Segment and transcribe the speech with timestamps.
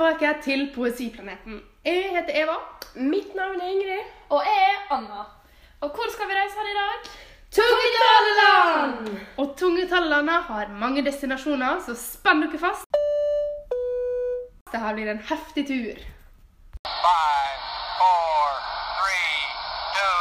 [0.00, 1.60] tilbake til Poesiplaneten.
[1.84, 2.56] Jeg heter Eva.
[2.94, 4.04] Mitt navn er Ingrid.
[4.30, 5.24] Og jeg er Anna.
[5.80, 7.10] Og hvor skal vi reise her i dag?
[7.58, 9.18] Tungetaleland!
[9.36, 12.84] Og Tungetalelandet har mange destinasjoner, så spenn dere fast.
[14.72, 16.00] Dette blir en heftig tur.
[17.04, 17.60] Five,
[18.00, 18.48] four,
[19.00, 19.36] three,
[19.96, 20.20] two.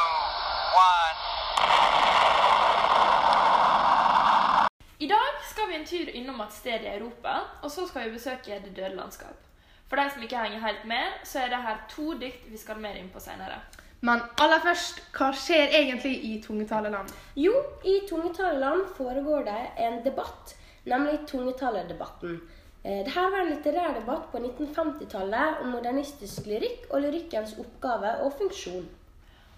[4.99, 8.17] I dag skal vi en tur innom et sted i Europa, og så skal vi
[8.17, 9.48] besøke Det døde landskap.
[9.89, 12.81] For de som ikke henger helt med, så er det her to dikt vi skal
[12.81, 13.57] mer inn på senere.
[14.05, 17.09] Men aller først, hva skjer egentlig i Tungetaleland?
[17.35, 17.51] Jo,
[17.83, 20.53] i Tungetaleland foregår det en debatt,
[20.85, 22.37] nemlig Tungetaledebatten.
[22.83, 28.37] Eh, Dette var en litterær debatt på 1950-tallet om modernistisk lyrikk og lyrikkens oppgave og
[28.39, 28.85] funksjon.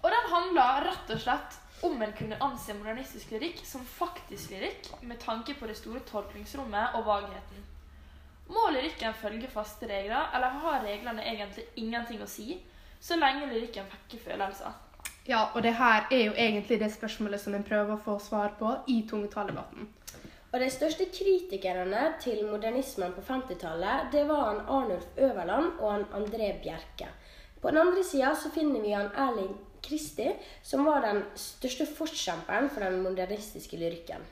[0.02, 4.90] Og den handler rett og slett om en kunne anse modernistisk lyrikk som faktisk lyrikk,
[5.06, 7.62] med tanke på det store tolkningsrommet og vagheten.
[8.48, 12.58] Må lyrikken følge faste regler, eller har reglene egentlig ingenting å si,
[13.00, 14.74] så lenge lyrikken vekker følelser?
[15.26, 18.56] Ja, og det her er jo egentlig det spørsmålet som en prøver å få svar
[18.58, 19.86] på i tungetaledebatten.
[20.52, 26.04] Og De største kritikerne til modernismen på 50-tallet det var han Arnulf Øverland og han
[26.18, 27.08] André Bjerke.
[27.62, 30.28] På den andre sida så finner vi han Erling Kristi,
[30.62, 34.26] som var den største forkjemperen for den modernistiske lyrikken.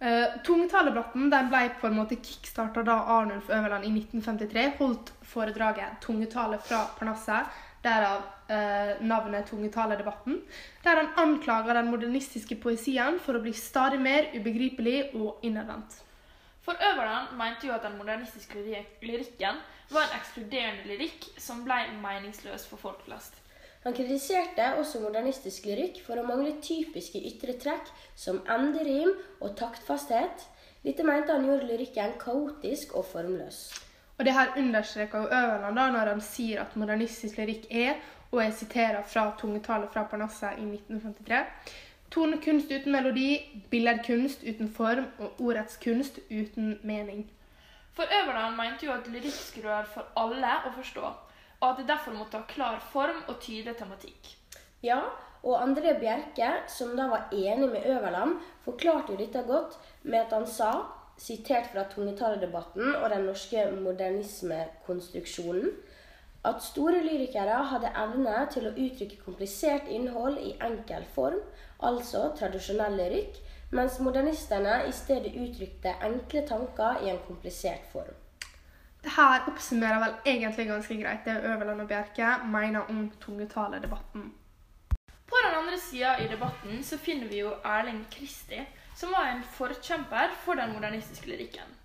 [0.00, 6.00] Uh, Tungetaledebatten den ble på en måte kickstarta da Arnulf Øverland i 1953 holdt foredraget
[6.00, 7.50] 'Tungetale fra Parnasset',
[7.84, 10.40] derav uh, navnet Tungetaledebatten,
[10.84, 16.00] der han anklaga den modernistiske poesien for å bli stadig mer ubegripelig og innadvendt.
[16.64, 18.64] For Øverland mente jo at den modernistiske
[19.02, 23.39] lyrikken var en ekskluderende lyrikk som ble meningsløs for folk flest.
[23.84, 30.44] Han kritiserte også modernistisk lyrikk for å mangle typiske ytre trekk som enderim og taktfasthet.
[30.84, 33.62] Dette mente han gjorde lyrikken kaotisk og formløs.
[34.18, 37.94] Og det her understreker jo Øverland da når han sier at modernistisk lyrikk er,
[38.30, 41.40] og jeg siterer fra Tungetale fra Parnasset i 1953,
[42.12, 43.40] tonekunst uten melodi,
[43.70, 47.24] billedkunst uten form og ordets kunst uten mening.
[47.96, 51.16] For Øverland mente jo at lyrikk skulle være for alle å forstå,
[51.60, 54.36] og at det derfor måtte ha klar form og tydelig tematikk.
[54.82, 55.00] Ja,
[55.42, 60.32] og André Bjerke, som da var enig med Øverland, forklarte jo dette godt med at
[60.32, 60.72] han sa,
[61.20, 65.70] sitert fra tungetaledebatten og den norske modernismekonstruksjonen,
[66.44, 71.42] at store lyrikere hadde evne til å uttrykke komplisert innhold i enkel form,
[71.84, 73.36] altså tradisjonell lyrikk,
[73.76, 78.16] mens modernistene i stedet uttrykte enkle tanker i en komplisert form.
[79.02, 84.32] Det her oppsummerer vel egentlig ganske greit det Øverland og Bjerke mener om tungetaledebatten.
[85.30, 88.60] På den andre sida i debatten så finner vi jo Erling Kristi,
[88.96, 91.76] som var en forkjemper for den modernistiske lyrikken.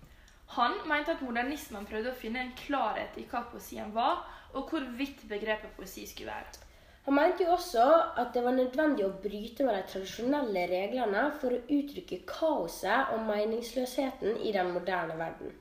[0.46, 4.84] Han mente at modernismen prøvde å finne en klarhet i hva poesien var, og hvor
[4.98, 6.64] vidt begrepet poesi skulle være.
[7.06, 7.84] Han mente jo også
[8.18, 13.22] at det var nødvendig å bryte med de tradisjonelle reglene for å uttrykke kaoset og
[13.28, 15.52] meningsløsheten i den moderne verden.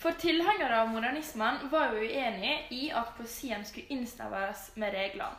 [0.00, 5.34] For tilhengere av modernismen var jo uenig i at poesien skulle innsnevres med regler.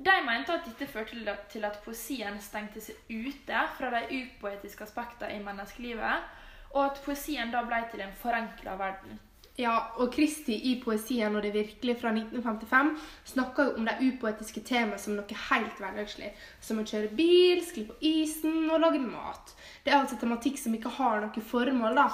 [0.00, 5.36] De mente at dette førte til at- poesien stengte seg ute fra de upoetiske aspektene
[5.36, 6.30] i menneskelivet,
[6.72, 9.20] og at poesien da ble til en forenkla verden.
[9.60, 12.92] Ja, og Kristi i poesien og det virkelige fra 1955
[13.34, 16.30] snakker jo om de upoetiske temaene som noe helt hverdagslig,
[16.64, 19.52] som å kjøre bil, skli på isen og lage mat.
[19.84, 22.06] Det er altså tematikk som ikke har noe formål, da.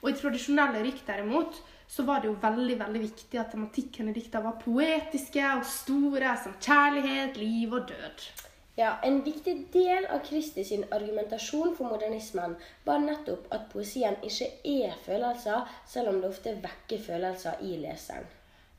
[0.00, 1.60] Og i tradisjonelle rykk derimot,
[1.90, 6.32] så var det jo veldig, veldig viktig at tematikken i dikta var poetiske og store,
[6.40, 8.28] som kjærlighet, liv og død.
[8.76, 14.48] Ja, En viktig del av Kristi sin argumentasjon for modernismen var nettopp at poesien ikke
[14.66, 18.26] er følelser, selv om det ofte vekker følelser i leseren.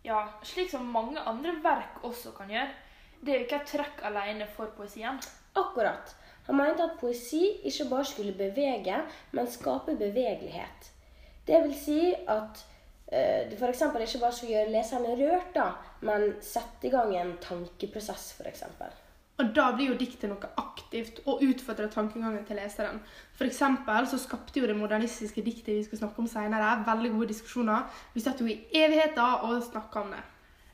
[0.04, 2.74] Ja, slik som mange andre verk også kan gjøre.
[3.22, 5.22] Det er jo ikke et trekk alene for poesien.
[5.56, 6.12] Akkurat.
[6.50, 9.00] Han mente at poesi ikke bare skulle bevege,
[9.32, 10.92] men skape bevegelighet.
[11.48, 12.62] Det vil si at
[13.14, 13.82] øh, det f.eks.
[13.88, 15.72] ikke bare skulle gjøre leserne rørt, da,
[16.02, 18.68] men sette i gang en tankeprosess, f.eks.
[19.36, 23.02] Og da blir jo diktet noe aktivt og utfordrer tankegangen til leseren.
[23.36, 27.84] For så skapte jo det modernistiske diktet vi skal snakke om senere, veldig gode diskusjoner.
[28.14, 30.24] Vi satt jo i evigheter og snakka om det.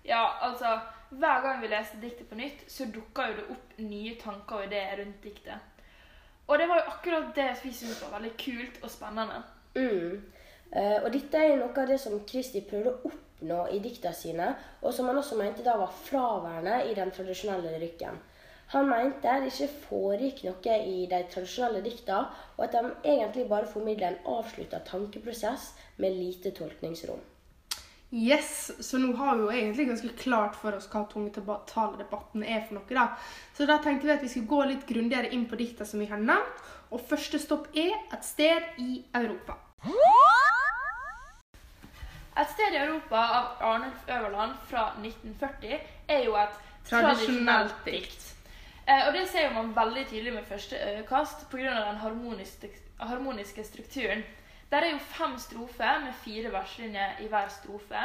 [0.05, 0.79] Ja, altså,
[1.11, 4.69] Hver gang vi leste diktet på nytt, så dukka jo det opp nye tanker og
[4.69, 5.59] ideer rundt diktet.
[6.47, 9.41] Og det var jo akkurat det vi syntes var veldig kult og spennende.
[9.75, 10.21] Mm.
[10.71, 14.13] Uh, og dette er jo noe av det som Kristi prøvde å oppnå i dikta
[14.15, 18.21] sine, og som han også mente da var fraværende i den tradisjonelle lyrikken.
[18.71, 22.21] Han mente det ikke foregikk noe i de tradisjonelle dikta,
[22.55, 27.19] og at de egentlig bare formidler en avslutta tankeprosess med lite tolkningsrom.
[28.11, 32.79] Yes, så nå har vi jo egentlig ganske klart for oss hva tungetaledebatten er for
[32.79, 32.95] noe.
[32.95, 33.05] da.
[33.55, 36.09] Så da tenkte vi at vi skulle gå litt grundigere inn på dikta som vi
[36.11, 36.65] har nevnt.
[36.91, 39.55] Og første stopp er et sted i Europa.
[42.39, 46.59] Et sted i Europa av Arnulf Øverland fra 1940 er jo et
[46.89, 48.40] Tradisjonelt dikt.
[48.91, 51.75] Eh, og det ser man veldig tydelig med første øyekast pga.
[51.87, 54.23] den harmoniske, harmoniske strukturen.
[54.71, 58.01] Der er jo fem strofer med fire verslinjer i hver strofe.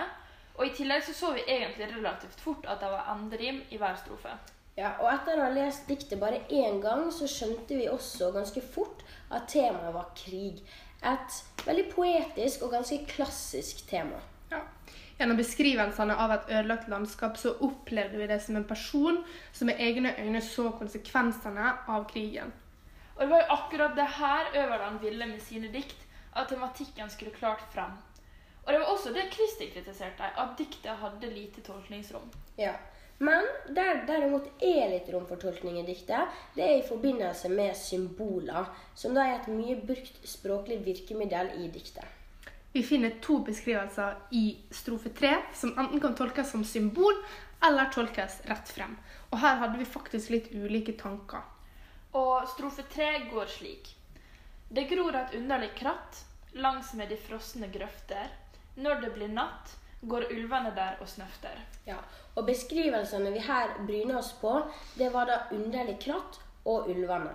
[0.55, 3.97] Og i tillegg så, så vi egentlig relativt fort at det var enderim i hver
[3.97, 4.39] strofe.
[4.77, 8.61] Ja, og etter å ha lest diktet bare én gang, så skjønte vi også ganske
[8.61, 10.63] fort at temaet var krig.
[11.03, 14.21] Et veldig poetisk og ganske klassisk tema.
[15.17, 19.23] Gjennom beskrivelsene av et ødelagt landskap så opplevde vi det som en person
[19.53, 22.53] som med egne øyne så konsekvensene av krigen.
[23.15, 25.97] Og det var jo akkurat det her Øverland ville med sine dikt,
[26.37, 27.97] at tematikken skulle klart frem.
[28.67, 32.29] Og det var også det Kristi kritiserte, at diktet hadde lite tolkningsrom.
[32.59, 32.75] Ja.
[33.19, 37.73] Men der derimot er litt rom for tolkning i diktet, det er i forbindelse med
[37.79, 42.05] symboler, som da er et mye brukt språklig virkemiddel i diktet.
[42.77, 47.15] Vi finner to beskrivelser i strofe tre som enten kan tolkes som symbol
[47.65, 48.91] eller tolkes rett frem.
[49.31, 51.41] Og her hadde vi faktisk litt ulike tanker.
[52.13, 53.89] Og strofe tre går slik.
[54.69, 56.21] Det gror et underlig kratt
[56.53, 58.29] langs med de frosne grøfter.
[58.77, 59.73] Når det blir natt,
[60.05, 61.57] går ulvene der og snøfter.
[61.89, 61.97] Ja.
[62.35, 64.53] Og beskrivelsene vi her bryner oss på,
[65.01, 66.37] det var da underlig kratt
[66.69, 67.33] og ulvene.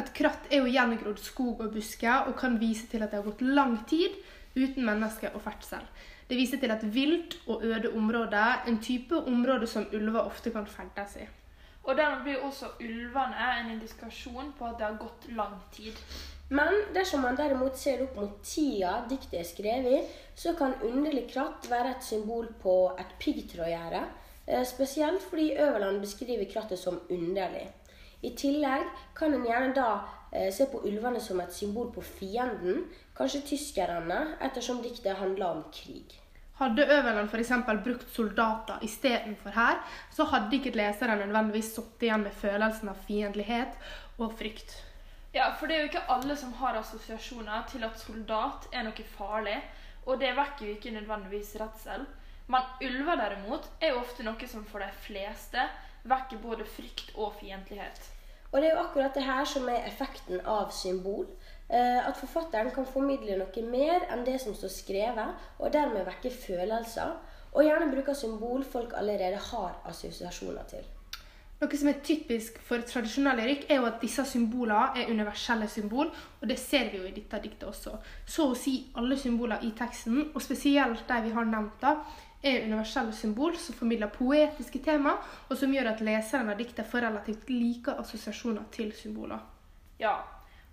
[0.00, 3.28] Et kratt er jo gjengrodd skog og busker og kan vise til at det har
[3.28, 4.16] gått lang tid
[4.58, 5.84] uten mennesker og ferdsel.
[6.28, 10.66] Det viser til et vilt og øde område, en type område som ulver ofte kan
[10.66, 11.28] ferdes i.
[11.88, 15.96] Og dermed blir også ulvene en indikasjon på at det har gått lang tid.
[16.50, 20.02] Men dersom man derimot ser opp mot tida diktet er skrevet i,
[20.36, 24.02] så kan underlig kratt være et symbol på et piggtrådgjerde.
[24.46, 27.68] eh, Spesielt fordi Øverland beskriver krattet som underlig.
[28.22, 28.84] I tillegg
[29.16, 29.90] kan en gjerne da
[30.52, 32.84] se på ulvene som et symbol på fienden,
[33.16, 36.18] kanskje tyskerne, ettersom diktet handler om krig.
[36.58, 37.52] Hadde Øverland f.eks.
[37.84, 39.78] brukt soldater istedenfor her,
[40.10, 43.76] så hadde ikke leseren nødvendigvis sittet igjen med følelsen av fiendtlighet
[44.18, 44.74] og frykt.
[45.34, 49.06] Ja, for det er jo ikke alle som har assosiasjoner til at soldat er noe
[49.14, 49.54] farlig,
[50.06, 52.08] og det vekker jo ikke nødvendigvis redsel.
[52.48, 55.62] Men ulver derimot er jo ofte noe som for de fleste
[56.08, 58.17] vekker både frykt og fiendtlighet.
[58.52, 61.26] Og det er jo akkurat det her som er effekten av symbol.
[61.68, 66.32] Eh, at forfatteren kan formidle noe mer enn det som står skrevet, og dermed vekke
[66.32, 67.18] følelser.
[67.52, 70.86] Og gjerne bruker symbol folk allerede har assosiasjoner til.
[71.58, 76.12] Noe som er typisk for tradisjonell lyrikk, er jo at disse symbolene er universelle symbol,
[76.40, 77.96] og det ser vi jo i dette diktet også.
[78.30, 81.96] Så å si alle symboler i teksten, og spesielt de vi har nevnt, da,
[82.42, 85.16] er universelle symbol som formidler poetiske tema,
[85.48, 89.40] og som gjør at leseren av diktet får relativt like assosiasjoner til symboler.
[89.98, 90.14] Ja,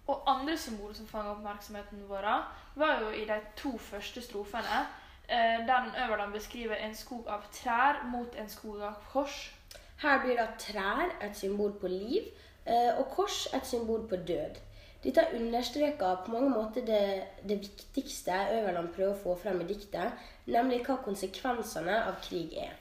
[0.08, 2.28] og andre symbol som fanger oppmerksomheten vår,
[2.76, 4.86] var jo i de to første strofene,
[5.30, 9.54] eh, der den Øverland beskriver en skog av trær mot en skog av kors.
[10.02, 12.30] Her blir da trær et symbol på liv,
[12.66, 14.62] eh, og kors et symbol på død.
[15.06, 20.26] Dette understreker på mange måter det, det viktigste Øverland prøver å få frem i diktet,
[20.50, 22.74] nemlig hva konsekvensene av krig er.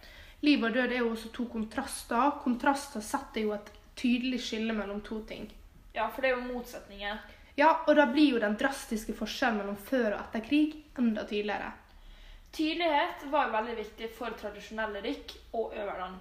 [0.45, 2.33] Liv og død er jo også to kontraster.
[2.41, 3.69] Kontraster setter jo et
[4.01, 5.51] tydelig skille mellom to ting.
[5.93, 7.21] Ja, for det er jo motsetninger.
[7.61, 11.75] Ja, og da blir jo den drastiske forskjellen mellom før og etter krig enda tydeligere.
[12.57, 16.21] Tydelighet var jo veldig viktig for tradisjonelle rykk og Øverland.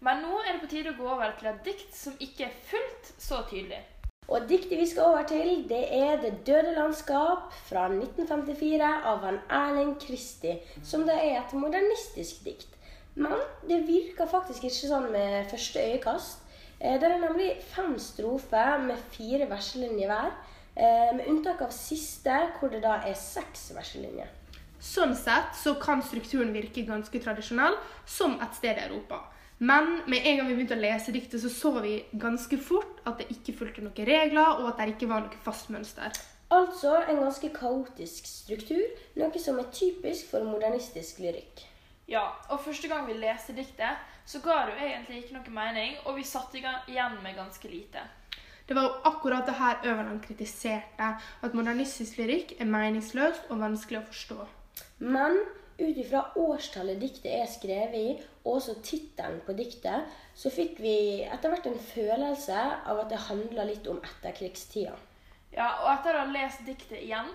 [0.00, 2.60] Men nå er det på tide å gå over til et dikt som ikke er
[2.70, 3.82] fullt så tydelig.
[4.30, 9.38] Og diktet vi skal over til, det er 'Det døde landskap' fra 1954 av han
[9.50, 10.52] Erling Kristi,
[10.84, 12.76] som da er et modernistisk dikt.
[13.14, 13.34] Men
[13.68, 16.38] det virker faktisk ikke sånn med første øyekast.
[16.80, 20.30] Eh, Det er nemlig fem strofer med fire verselinjer hver,
[20.76, 24.28] eh, med unntak av siste, hvor det da er seks verselinjer.
[24.80, 27.74] Sånn sett så kan strukturen virke ganske tradisjonell,
[28.06, 29.20] som et sted i Europa.
[29.60, 33.20] Men med en gang vi begynte å lese diktet, så så vi ganske fort at
[33.20, 36.16] det ikke fulgte noen regler, og at det ikke var noe fast mønster.
[36.50, 38.86] Altså en ganske kaotisk struktur,
[39.20, 41.66] noe som er typisk for modernistisk lyrikk.
[42.10, 46.00] Ja, og første gang vi leste diktet, så ga det jo egentlig ikke noe mening,
[46.06, 48.08] og vi satt igjen med ganske lite.
[48.66, 54.00] Det var jo akkurat det her Øverland kritiserte, at modernistisk lyrikk er meningsløst og vanskelig
[54.00, 54.44] å forstå.
[55.04, 55.36] Men
[55.80, 58.08] ut ifra årstallet diktet er skrevet i,
[58.44, 60.96] og også tittelen på diktet, så fikk vi
[61.26, 64.96] etter hvert en følelse av at det handla litt om etterkrigstida.
[65.52, 67.30] Ja, og etter å ha lest diktet igjen,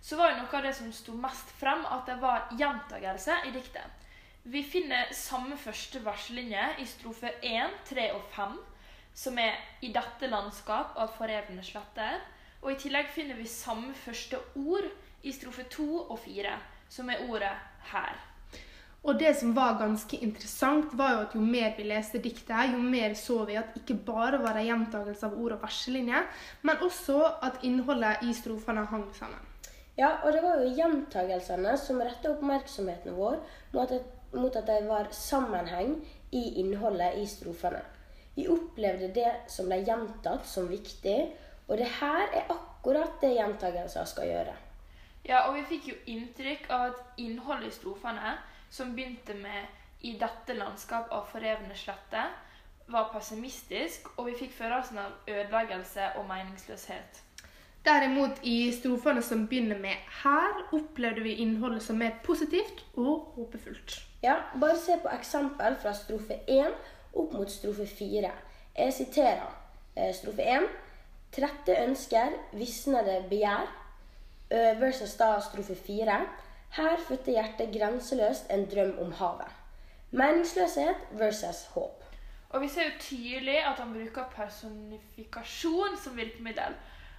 [0.00, 3.54] så var jo noe av det som sto mest frem, at det var gjentagelse i
[3.54, 4.00] diktet.
[4.42, 8.56] Vi finner samme første verslinje i strofe 1, 3 og 5,
[9.14, 12.20] som er 'I dette landskap av «forevende sletter'.
[12.62, 14.88] Og i tillegg finner vi samme første ord
[15.22, 16.58] i strofe 2 og 4,
[16.90, 17.54] som er ordet
[17.92, 18.18] 'her'.
[19.02, 22.80] Og det som var ganske interessant, var jo at jo mer vi leste diktet, jo
[22.84, 26.26] mer så vi at ikke bare var det gjentakelse av ord og verselinjer,
[26.62, 29.46] men også at innholdet i strofene hang sammen.
[29.96, 33.40] Ja, og det var jo gjentagelsene som retta oppmerksomheten vår
[33.72, 34.04] mot at,
[34.36, 35.96] mot at det var sammenheng
[36.32, 37.80] i innholdet i strofene.
[38.36, 41.18] Vi opplevde det som ble gjentatt, som viktig,
[41.68, 44.54] og det her er akkurat det gjentagelser skal gjøre.
[45.24, 48.36] Ja, og vi fikk jo inntrykk av at innholdet i strofene,
[48.70, 49.66] som begynte med
[50.02, 52.30] 'I dette landskap av forrevne sletter',
[52.88, 57.22] var pessimistisk, og vi fikk følelsen av ødeleggelse og meningsløshet.
[57.84, 64.06] Derimot i strofene som begynner med 'her', opplevde vi innholdet som mer positivt og håpefullt.
[64.22, 66.74] Ja, bare se på eksempel fra strofe 1
[67.14, 68.30] opp mot strofe 4.
[68.78, 69.56] Jeg siterer
[69.96, 70.68] eh, strofe 1.
[71.32, 73.79] Trette ønsker, visnede begjær.
[74.50, 76.26] Eh, versus da strofe 4.
[76.70, 79.52] Her fødte hjertet grenseløst en drøm om havet.
[80.10, 82.04] Meningsløshet versus håp.
[82.48, 86.74] Og vi ser jo tydelig at han bruker personifikasjon som virkemiddel.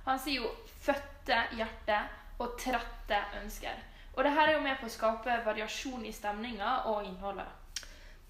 [0.06, 2.04] Han sier jo 'fødte hjerte'
[2.40, 3.80] og 'trette ønsker'.
[4.14, 7.61] Og det her er jo med på å skape variasjon i stemninga og innholdet.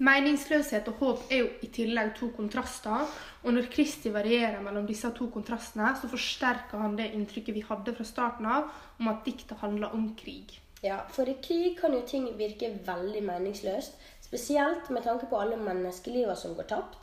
[0.01, 3.03] Meningsløshet og håp er jo i tillegg to kontraster,
[3.43, 7.93] og når Kristi varierer mellom disse to kontrastene, så forsterker han det inntrykket vi hadde
[7.93, 10.55] fra starten av om at diktet handler om krig.
[10.81, 13.93] Ja, for i krig kan jo ting virke veldig meningsløst,
[14.25, 16.98] spesielt med tanke på alle menneskeliver som går tapt.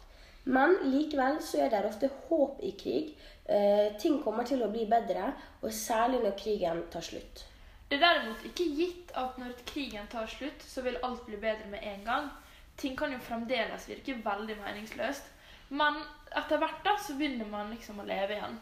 [0.48, 3.14] Men likevel så er det ofte håp i krig.
[3.46, 5.30] Eh, ting kommer til å bli bedre,
[5.62, 7.44] og særlig når krigen tar slutt.
[7.88, 11.70] Det er derimot ikke gitt at når krigen tar slutt, så vil alt bli bedre
[11.70, 12.30] med en gang.
[12.78, 15.34] Ting kan jo fremdeles virke veldig meningsløst.
[15.68, 15.98] Men
[16.36, 18.58] etter hvert da, så begynner man liksom å leve igjen.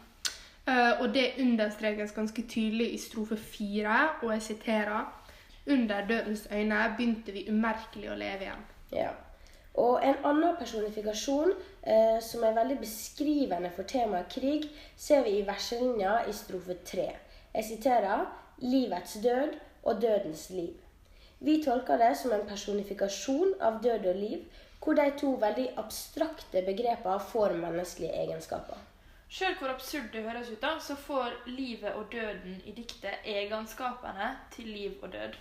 [0.67, 5.13] Uh, og det understrekes ganske tydelig i strofe fire, og jeg siterer
[5.67, 8.61] Under dødens øyne begynte vi umerkelig å leve igjen.
[8.95, 9.09] Ja.
[9.75, 15.45] Og en annen personifikasjon uh, som er veldig beskrivende for temaet krig, ser vi i
[15.47, 17.09] verselinja i strofe tre.
[17.53, 18.25] Jeg siterer
[18.63, 20.86] livets død og dødens liv.
[21.39, 24.45] Vi tolker det som en personifikasjon av død og liv,
[24.81, 28.79] hvor de to veldig abstrakte begrepene får menneskelige egenskaper.
[29.27, 34.31] Sjøl hvor absurd det høres ut, da, så får livet og døden i diktet egenskapene
[34.55, 35.35] til liv og død.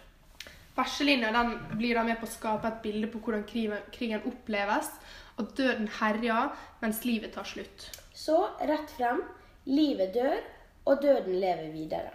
[0.76, 1.30] Verselinja
[1.78, 4.90] blir da med på å skape et bilde på hvordan krigen, krigen oppleves,
[5.38, 7.88] at døden herjer mens livet tar slutt.
[8.12, 9.22] Så rett frem
[9.70, 10.42] livet dør,
[10.86, 12.12] og døden lever videre.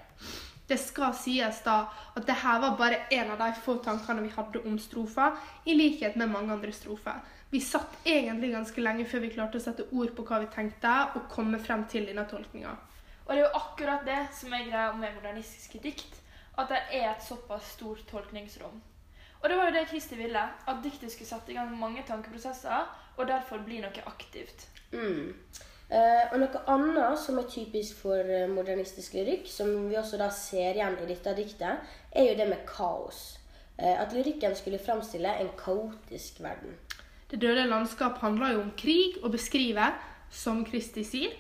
[0.68, 1.78] Det skal sies da
[2.16, 5.32] at dette var bare en av de få tankene vi hadde om strofa,
[5.66, 7.20] i likhet med mange andre strofer.
[7.52, 10.94] Vi satt egentlig ganske lenge før vi klarte å sette ord på hva vi tenkte,
[11.16, 12.78] og komme frem til denne tolkninga.
[13.26, 16.22] Og det er jo akkurat det som er greia med modernistiske dikt,
[16.60, 18.80] at det er et såpass stort tolkningsrom.
[19.42, 22.88] Og det var jo det Kristi ville, at diktet skulle sette i gang mange tankeprosesser,
[23.18, 24.68] og derfor bli noe aktivt.
[24.94, 25.34] Mm.
[25.92, 30.30] Eh, og noe annet som er typisk for eh, modernistisk lyrikk, som vi også da
[30.32, 31.82] ser igjen i dette diktet,
[32.16, 33.20] er jo det med kaos.
[33.76, 36.78] Eh, at lyrikken skulle framstille en kaotisk verden.
[37.32, 39.98] Det døde landskap handler jo om krig og beskriver,
[40.32, 41.36] som Kristi sier,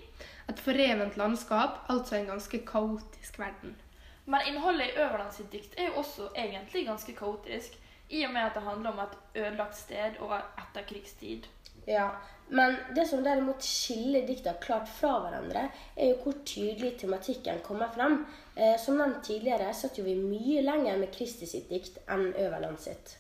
[0.52, 3.78] et forrevent landskap, altså en ganske kaotisk verden.
[4.26, 7.80] Men innholdet i Øverland sitt dikt er jo også egentlig ganske kaotisk,
[8.12, 11.48] i og med at det handler om et ødelagt sted og etterkrigstid.
[11.88, 12.12] Ja,
[12.52, 17.88] Men det som derimot skiller dikta klart fra hverandre, er jo hvor tydelig tematikken kommer
[17.96, 18.26] frem.
[18.58, 22.82] Eh, som nevnt tidligere satt jo vi mye lenger med Kristi sitt dikt enn Øverland
[22.84, 23.14] sitt.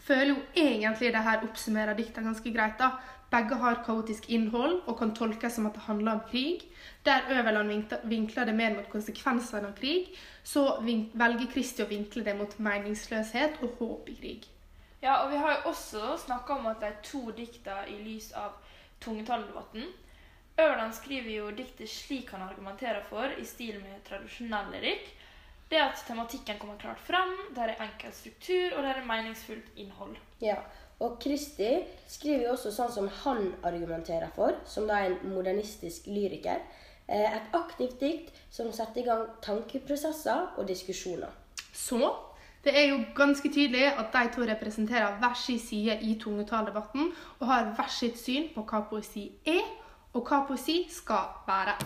[0.00, 2.78] Føler jo egentlig det her oppsummerer dikta ganske greit.
[2.78, 2.90] da.
[3.30, 6.64] Begge har kaotisk innhold og kan tolkes som at det handler om krig.
[7.04, 10.08] Der Øverland vinkler- det mer mot konsekvensene av krig,
[10.44, 10.80] så
[11.14, 14.48] velger Kristi å vinkle det mot meningsløshet og håp i krig.
[15.00, 18.32] Ja, og vi har jo også snakka om at det er to dikta i lys
[18.36, 18.58] av
[19.00, 19.86] tungetalldebatten.
[20.60, 25.08] Ørland skriver jo diktet slik han argumenterer for, i stil med tradisjonell lyrikk.
[25.70, 30.16] Det at tematikken kommer klart fram, der er enkel struktur, og der er meningsfullt innhold.
[30.42, 30.58] Ja,
[31.00, 31.68] Og Kristi
[32.08, 36.60] skriver jo også sånn som han argumenterer for, som da er en modernistisk lyriker.
[37.08, 41.30] Eh, Et aktivt dikt som setter i gang tankeprosesser og diskusjoner.
[41.72, 42.02] Så
[42.64, 47.46] det er jo ganske tydelig at de to representerer hver sin side i tungetalldebatten og
[47.48, 49.64] har hver sitt syn på hva poesi er,
[50.12, 51.78] og hva poesi skal være.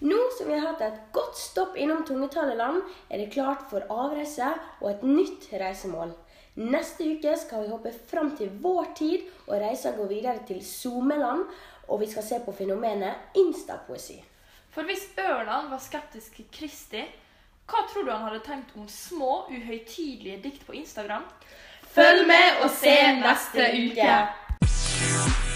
[0.00, 2.80] Nå som vi har hatt et godt stopp innom tungetaleland
[3.10, 4.48] er det klart for avreise
[4.80, 6.16] og et nytt reisemål.
[6.56, 11.44] Neste uke skal vi hoppe fram til vår tid, og reisa går videre til Someland.
[11.88, 14.20] Og vi skal se på fenomenet instapoesi.
[14.70, 17.00] For hvis Ørland var skeptisk til Kristi,
[17.70, 21.26] hva tror du han hadde tenkt om små, uhøytidelige dikt på Instagram?
[21.90, 25.49] Følg med og se neste uke!